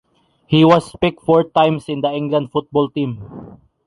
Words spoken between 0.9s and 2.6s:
picked four times in the England